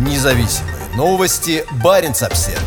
[0.00, 1.66] Независимые новости.
[1.84, 2.62] Барин обсерва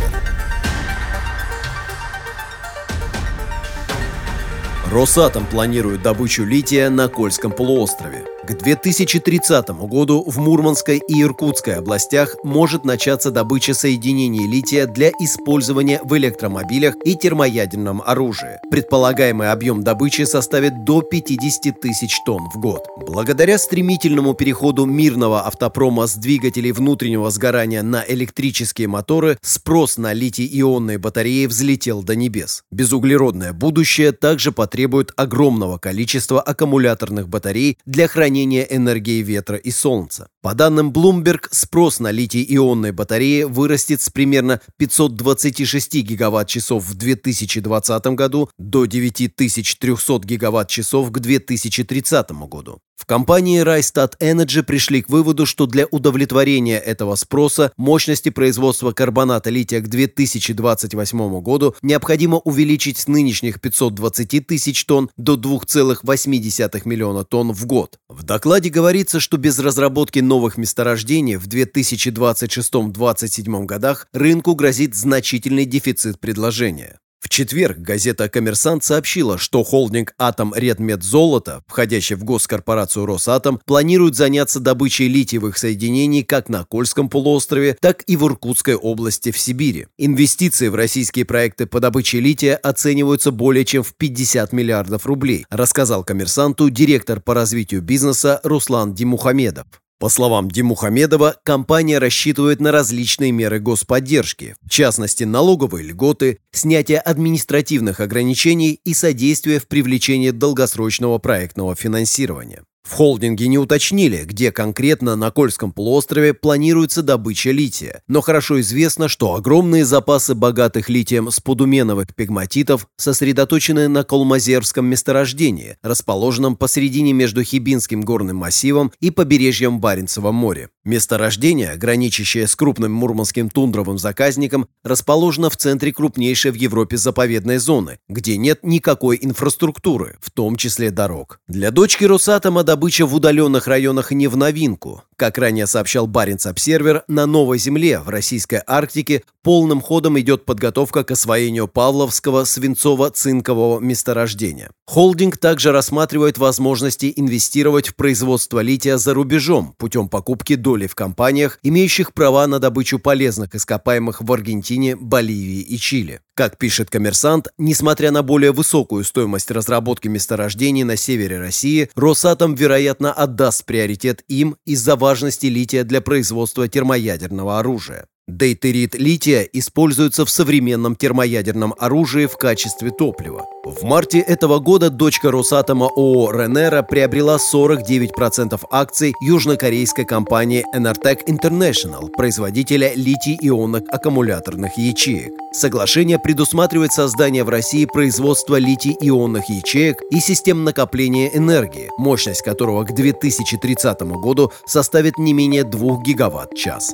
[4.91, 8.23] Росатом планирует добычу лития на Кольском полуострове.
[8.45, 16.01] К 2030 году в Мурманской и Иркутской областях может начаться добыча соединений лития для использования
[16.03, 18.59] в электромобилях и термоядерном оружии.
[18.69, 22.85] Предполагаемый объем добычи составит до 50 тысяч тонн в год.
[22.97, 30.97] Благодаря стремительному переходу мирного автопрома с двигателей внутреннего сгорания на электрические моторы, спрос на литий-ионные
[30.97, 32.65] батареи взлетел до небес.
[32.71, 40.27] Безуглеродное будущее также потребует огромного количества аккумуляторных батарей для хранения хранения энергии ветра и солнца.
[40.41, 48.49] По данным Bloomberg, спрос на литий-ионные батареи вырастет с примерно 526 гигаватт-часов в 2020 году
[48.57, 52.79] до 9300 гигаватт-часов к 2030 году.
[52.95, 59.49] В компании Rystad Energy пришли к выводу, что для удовлетворения этого спроса мощности производства карбоната
[59.49, 67.51] лития к 2028 году необходимо увеличить с нынешних 520 тысяч тонн до 2,8 миллиона тонн
[67.51, 67.99] в год.
[68.07, 76.21] В докладе говорится, что без разработки новых месторождений в 2026-2027 годах рынку грозит значительный дефицит
[76.21, 76.99] предложения.
[77.23, 84.15] В четверг газета «Коммерсант» сообщила, что холдинг «Атом Редмет Золото», входящий в госкорпорацию «Росатом», планирует
[84.15, 89.87] заняться добычей литиевых соединений как на Кольском полуострове, так и в Иркутской области в Сибири.
[89.97, 96.03] Инвестиции в российские проекты по добыче лития оцениваются более чем в 50 миллиардов рублей, рассказал
[96.03, 99.65] «Коммерсанту» директор по развитию бизнеса Руслан Димухамедов.
[99.99, 107.99] По словам Димухамедова, компания рассчитывает на различные меры господдержки, в частности налоговые льготы, снятие административных
[107.99, 112.63] ограничений и содействие в привлечении долгосрочного проектного финансирования.
[112.83, 119.07] В холдинге не уточнили, где конкретно на Кольском полуострове планируется добыча лития, но хорошо известно,
[119.07, 128.01] что огромные запасы богатых литием спудуменовых пегматитов сосредоточены на Колмазерском месторождении, расположенном посередине между Хибинским
[128.01, 130.69] горным массивом и побережьем Баренцева моря.
[130.83, 137.99] Месторождение, граничащее с крупным мурманским тундровым заказником, расположено в центре крупнейшей в Европе заповедной зоны,
[138.09, 141.39] где нет никакой инфраструктуры, в том числе дорог.
[141.47, 145.03] Для дочки Росатома добыча в удаленных районах не в новинку.
[145.15, 151.11] Как ранее сообщал Баренц-Обсервер, на Новой Земле в российской Арктике полным ходом идет подготовка к
[151.11, 154.71] освоению Павловского свинцово-цинкового месторождения.
[154.87, 161.59] Холдинг также рассматривает возможности инвестировать в производство лития за рубежом путем покупки доли в компаниях,
[161.61, 166.21] имеющих права на добычу полезных ископаемых в Аргентине, Боливии и Чили.
[166.35, 173.11] Как пишет коммерсант, несмотря на более высокую стоимость разработки месторождений на севере России, Росатом, вероятно,
[173.11, 178.07] отдаст приоритет им из-за важности лития для производства термоядерного оружия.
[178.29, 183.45] Дейтерит лития используется в современном термоядерном оружии в качестве топлива.
[183.65, 192.09] В марте этого года дочка Росатома ООО «Ренера» приобрела 49% акций южнокорейской компании Enertec International,
[192.15, 195.33] производителя литий-ионных аккумуляторных ячеек.
[195.51, 202.95] Соглашение предусматривает создание в России производства литий-ионных ячеек и систем накопления энергии, мощность которого к
[202.95, 206.93] 2030 году составит не менее 2 гигаватт-час.